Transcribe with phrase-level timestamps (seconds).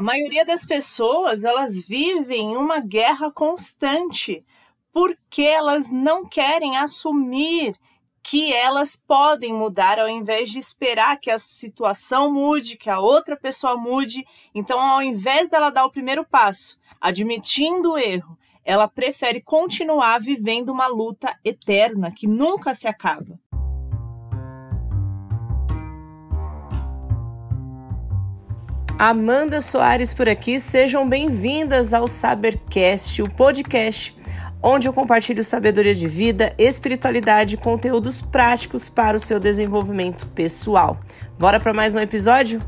[0.00, 4.42] A maioria das pessoas, elas vivem uma guerra constante
[4.90, 7.76] porque elas não querem assumir
[8.22, 13.36] que elas podem mudar ao invés de esperar que a situação mude, que a outra
[13.36, 14.24] pessoa mude.
[14.54, 20.70] Então, ao invés dela dar o primeiro passo, admitindo o erro, ela prefere continuar vivendo
[20.70, 23.38] uma luta eterna que nunca se acaba.
[29.02, 34.14] Amanda Soares por aqui, sejam bem-vindas ao Sabercast, o podcast
[34.62, 41.00] onde eu compartilho sabedoria de vida, espiritualidade e conteúdos práticos para o seu desenvolvimento pessoal.
[41.38, 42.60] Bora para mais um episódio?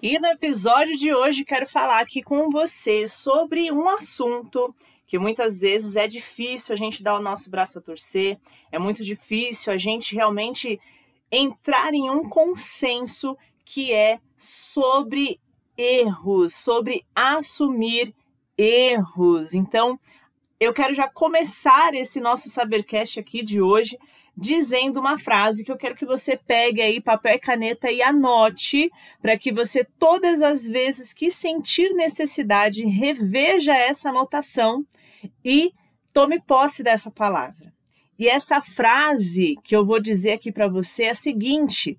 [0.00, 4.74] E no episódio de hoje quero falar aqui com você sobre um assunto
[5.06, 8.38] que muitas vezes é difícil a gente dar o nosso braço a torcer,
[8.72, 10.80] é muito difícil a gente realmente
[11.30, 15.40] entrar em um consenso que é sobre
[15.76, 18.14] erros, sobre assumir
[18.56, 19.54] erros.
[19.54, 19.98] Então,
[20.58, 23.96] eu quero já começar esse nosso Sabercast aqui de hoje
[24.36, 28.90] dizendo uma frase que eu quero que você pegue aí papel e caneta e anote
[29.20, 34.84] para que você todas as vezes que sentir necessidade reveja essa anotação
[35.44, 35.72] e
[36.12, 37.72] tome posse dessa palavra.
[38.20, 41.98] E essa frase que eu vou dizer aqui para você é a seguinte: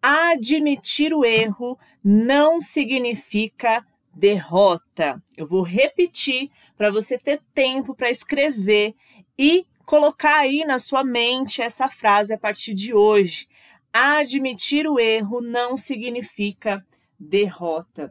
[0.00, 5.22] admitir o erro não significa derrota.
[5.36, 8.94] Eu vou repetir para você ter tempo para escrever
[9.38, 13.46] e colocar aí na sua mente essa frase a partir de hoje.
[13.92, 16.82] Admitir o erro não significa
[17.20, 18.10] derrota.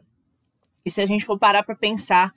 [0.84, 2.32] E se a gente for parar para pensar,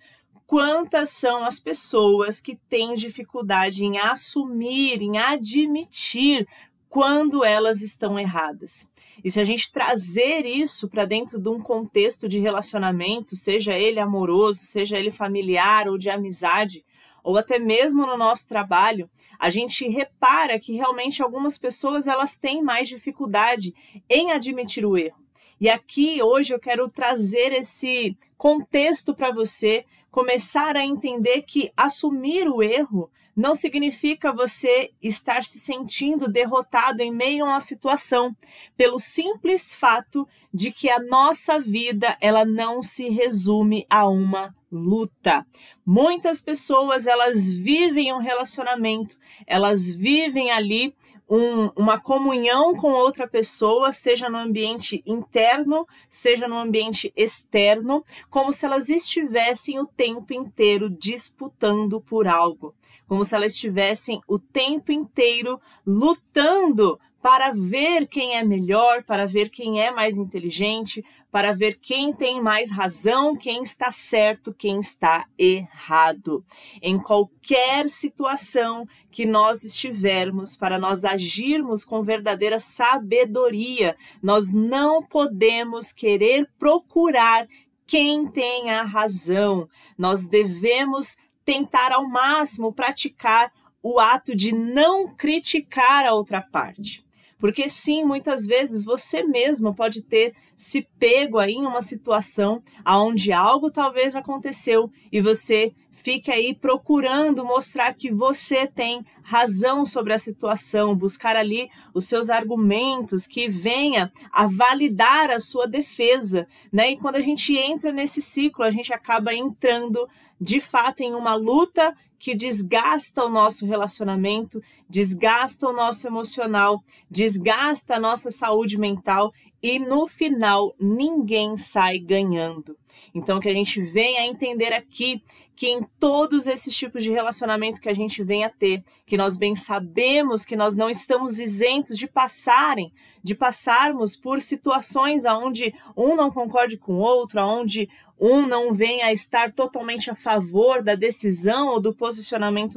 [0.51, 6.45] quantas são as pessoas que têm dificuldade em assumir, em admitir
[6.89, 8.85] quando elas estão erradas.
[9.23, 13.97] E se a gente trazer isso para dentro de um contexto de relacionamento, seja ele
[13.97, 16.83] amoroso, seja ele familiar ou de amizade,
[17.23, 22.61] ou até mesmo no nosso trabalho, a gente repara que realmente algumas pessoas elas têm
[22.61, 23.73] mais dificuldade
[24.09, 25.20] em admitir o erro.
[25.61, 32.49] E aqui hoje eu quero trazer esse contexto para você começar a entender que assumir
[32.49, 38.35] o erro não significa você estar se sentindo derrotado em meio a uma situação,
[38.75, 45.45] pelo simples fato de que a nossa vida ela não se resume a uma luta.
[45.85, 50.95] Muitas pessoas elas vivem um relacionamento, elas vivem ali
[51.29, 58.51] um, uma comunhão com outra pessoa, seja no ambiente interno, seja no ambiente externo, como
[58.51, 62.75] se elas estivessem o tempo inteiro disputando por algo
[63.11, 69.49] como se elas estivessem o tempo inteiro lutando para ver quem é melhor, para ver
[69.49, 75.25] quem é mais inteligente, para ver quem tem mais razão, quem está certo, quem está
[75.37, 76.43] errado.
[76.81, 85.93] Em qualquer situação que nós estivermos, para nós agirmos com verdadeira sabedoria, nós não podemos
[85.93, 87.47] querer procurar
[87.85, 89.69] quem tem a razão.
[89.97, 93.51] Nós devemos tentar ao máximo praticar
[93.83, 97.03] o ato de não criticar a outra parte.
[97.41, 103.33] Porque sim, muitas vezes você mesmo pode ter se pego aí em uma situação onde
[103.33, 110.17] algo talvez aconteceu e você fique aí procurando mostrar que você tem razão sobre a
[110.17, 116.91] situação, buscar ali os seus argumentos que venha a validar a sua defesa, né?
[116.91, 120.07] E quando a gente entra nesse ciclo, a gente acaba entrando
[120.39, 127.95] de fato em uma luta que desgasta o nosso relacionamento, desgasta o nosso emocional, desgasta
[127.95, 132.77] a nossa saúde mental e no final ninguém sai ganhando.
[133.13, 135.23] Então que a gente venha a entender aqui
[135.55, 139.35] que em todos esses tipos de relacionamento que a gente vem a ter, que nós
[139.35, 142.93] bem sabemos que nós não estamos isentos de passarem,
[143.23, 147.89] de passarmos por situações aonde um não concorde com o outro, aonde
[148.21, 151.91] um não venha a estar totalmente a favor da decisão ou do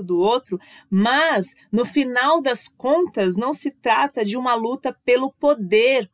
[0.03, 0.59] do outro,
[0.91, 6.11] mas no final das contas não se trata de uma luta pelo poder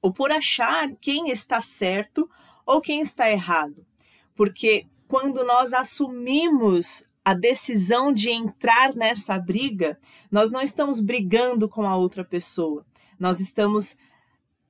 [0.00, 2.28] ou por achar quem está certo
[2.64, 3.84] ou quem está errado.
[4.34, 9.98] Porque quando nós assumimos a decisão de entrar nessa briga,
[10.30, 12.86] nós não estamos brigando com a outra pessoa.
[13.18, 13.98] Nós estamos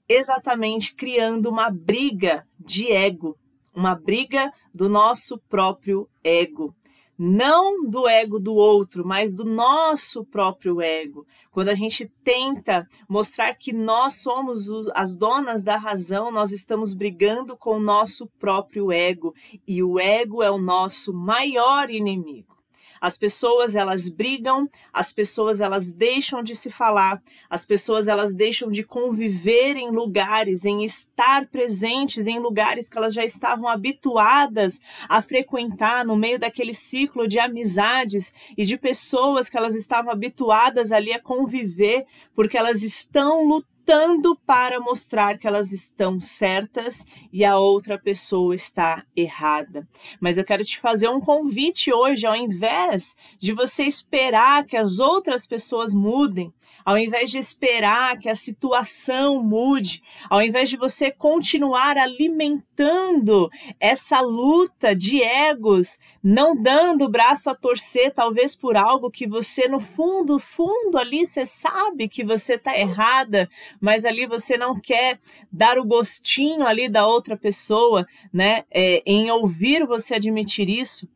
[0.09, 3.37] exatamente criando uma briga de ego,
[3.75, 6.75] uma briga do nosso próprio ego.
[7.19, 11.27] Não do ego do outro, mas do nosso próprio ego.
[11.51, 17.57] Quando a gente tenta mostrar que nós somos as donas da razão, nós estamos brigando
[17.57, 19.35] com o nosso próprio ego,
[19.67, 22.58] e o ego é o nosso maior inimigo.
[23.01, 28.71] As pessoas elas brigam, as pessoas elas deixam de se falar, as pessoas elas deixam
[28.71, 35.21] de conviver em lugares, em estar presentes em lugares que elas já estavam habituadas a
[35.21, 41.13] frequentar no meio daquele ciclo de amizades e de pessoas que elas estavam habituadas ali
[41.13, 47.57] a conviver, porque elas estão lutando lutando para mostrar que elas estão certas e a
[47.57, 49.89] outra pessoa está errada.
[50.21, 54.99] Mas eu quero te fazer um convite hoje, ao invés de você esperar que as
[54.99, 56.53] outras pessoas mudem,
[56.89, 64.21] ao invés de esperar que a situação mude, ao invés de você continuar alimentando essa
[64.21, 69.81] luta de egos, não dando o braço a torcer, talvez por algo que você, no
[69.81, 75.19] fundo, fundo ali, você sabe que você está errada, mas ali você não quer
[75.51, 81.09] dar o gostinho ali da outra pessoa, né, é, em ouvir você admitir isso,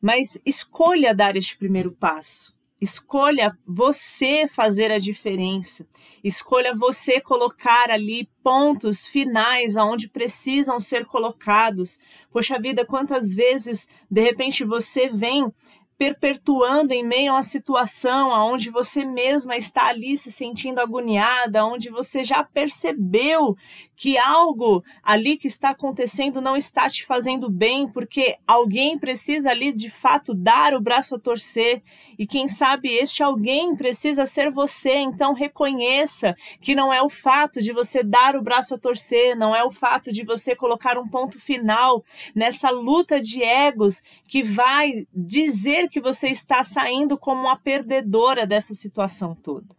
[0.00, 2.56] mas escolha dar este primeiro passo.
[2.80, 5.84] Escolha você fazer a diferença.
[6.22, 11.98] Escolha você colocar ali pontos finais aonde precisam ser colocados.
[12.30, 15.52] Poxa vida, quantas vezes de repente você vem
[15.98, 21.90] perpetuando em meio a uma situação onde você mesma está ali se sentindo agoniada, onde
[21.90, 23.56] você já percebeu
[23.96, 29.72] que algo ali que está acontecendo não está te fazendo bem, porque alguém precisa ali
[29.72, 31.82] de fato dar o braço a torcer,
[32.16, 37.60] e quem sabe este alguém precisa ser você, então reconheça que não é o fato
[37.60, 41.08] de você dar o braço a torcer, não é o fato de você colocar um
[41.08, 42.04] ponto final
[42.36, 48.74] nessa luta de egos que vai dizer que você está saindo como uma perdedora dessa
[48.74, 49.76] situação toda.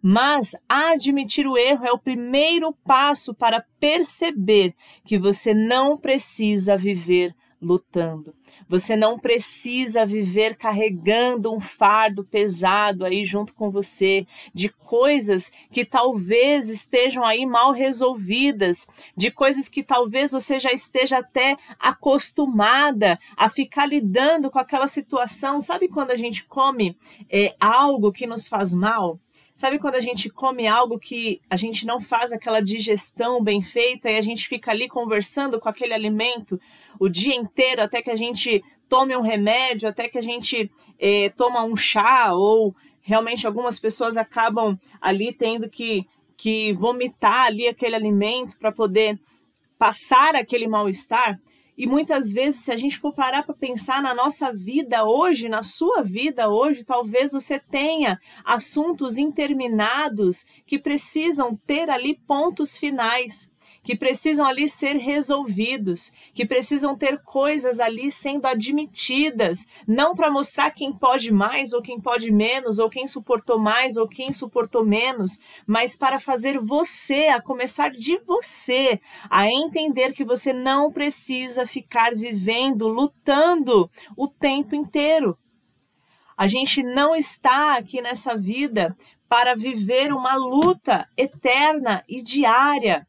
[0.00, 4.74] Mas admitir o erro é o primeiro passo para perceber
[5.04, 8.34] que você não precisa viver lutando.
[8.68, 15.84] Você não precisa viver carregando um fardo pesado aí junto com você de coisas que
[15.84, 18.86] talvez estejam aí mal resolvidas,
[19.16, 25.60] de coisas que talvez você já esteja até acostumada a ficar lidando com aquela situação.
[25.60, 26.96] Sabe quando a gente come
[27.30, 29.18] é, algo que nos faz mal?
[29.62, 34.10] Sabe quando a gente come algo que a gente não faz aquela digestão bem feita
[34.10, 36.60] e a gente fica ali conversando com aquele alimento
[36.98, 40.68] o dia inteiro até que a gente tome um remédio, até que a gente
[40.98, 47.68] eh, toma um chá ou realmente algumas pessoas acabam ali tendo que, que vomitar ali
[47.68, 49.16] aquele alimento para poder
[49.78, 51.38] passar aquele mal-estar.
[51.82, 55.64] E muitas vezes, se a gente for parar para pensar na nossa vida hoje, na
[55.64, 63.51] sua vida hoje, talvez você tenha assuntos interminados que precisam ter ali pontos finais
[63.82, 70.70] que precisam ali ser resolvidos, que precisam ter coisas ali sendo admitidas, não para mostrar
[70.70, 75.38] quem pode mais ou quem pode menos, ou quem suportou mais ou quem suportou menos,
[75.66, 82.14] mas para fazer você, a começar de você, a entender que você não precisa ficar
[82.14, 85.36] vivendo, lutando o tempo inteiro.
[86.36, 88.96] A gente não está aqui nessa vida
[89.28, 93.06] para viver uma luta eterna e diária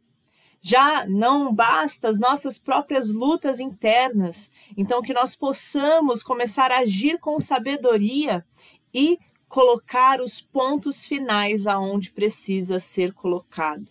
[0.65, 4.50] já não basta as nossas próprias lutas internas.
[4.77, 8.46] Então, que nós possamos começar a agir com sabedoria
[8.93, 13.86] e colocar os pontos finais aonde precisa ser colocado.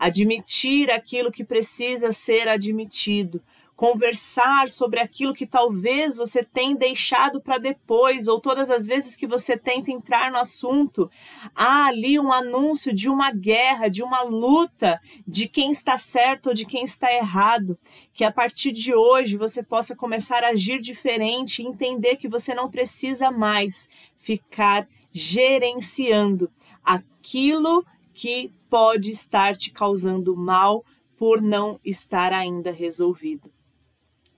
[0.00, 3.40] Admitir aquilo que precisa ser admitido,
[3.76, 9.26] conversar sobre aquilo que talvez você tenha deixado para depois, ou todas as vezes que
[9.26, 11.10] você tenta entrar no assunto,
[11.54, 16.54] há ali um anúncio de uma guerra, de uma luta, de quem está certo ou
[16.54, 17.78] de quem está errado.
[18.14, 22.54] Que a partir de hoje você possa começar a agir diferente e entender que você
[22.54, 26.50] não precisa mais ficar gerenciando
[26.82, 30.82] aquilo que pode estar te causando mal
[31.18, 33.50] por não estar ainda resolvido.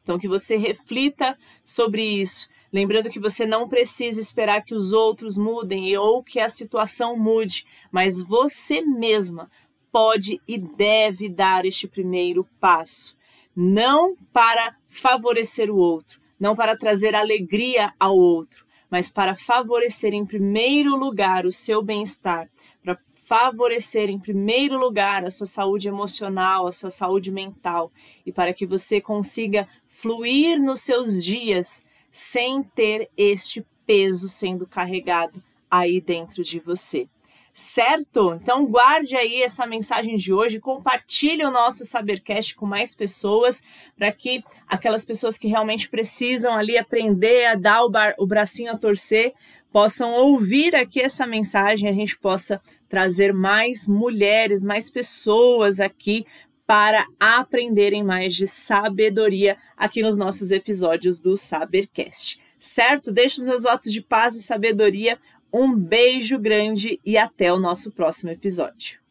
[0.08, 2.48] Então, que você reflita sobre isso.
[2.72, 7.66] Lembrando que você não precisa esperar que os outros mudem ou que a situação mude,
[7.92, 9.50] mas você mesma
[9.92, 13.14] pode e deve dar este primeiro passo.
[13.54, 20.24] Não para favorecer o outro, não para trazer alegria ao outro, mas para favorecer em
[20.24, 22.48] primeiro lugar o seu bem-estar,
[22.82, 27.92] para favorecer em primeiro lugar a sua saúde emocional, a sua saúde mental
[28.24, 35.42] e para que você consiga fluir nos seus dias sem ter este peso sendo carregado
[35.70, 37.06] aí dentro de você.
[37.52, 38.38] Certo?
[38.40, 43.62] Então guarde aí essa mensagem de hoje, compartilhe o nosso Sabercast com mais pessoas,
[43.96, 48.72] para que aquelas pessoas que realmente precisam ali aprender a dar o, bar, o bracinho
[48.72, 49.34] a torcer,
[49.72, 56.24] possam ouvir aqui essa mensagem, a gente possa trazer mais mulheres, mais pessoas aqui
[56.66, 62.38] para aprenderem mais de sabedoria aqui nos nossos episódios do Sabercast.
[62.58, 63.10] Certo?
[63.10, 65.18] Deixo os meus votos de paz e sabedoria.
[65.50, 69.07] Um beijo grande e até o nosso próximo episódio.